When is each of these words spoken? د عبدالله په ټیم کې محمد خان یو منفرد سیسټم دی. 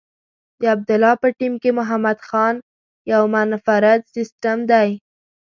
د 0.59 0.61
عبدالله 0.73 1.13
په 1.21 1.27
ټیم 1.37 1.53
کې 1.61 1.69
محمد 1.79 2.19
خان 2.27 2.55
یو 3.13 3.21
منفرد 3.35 4.01
سیسټم 4.15 4.57
دی. 4.71 4.89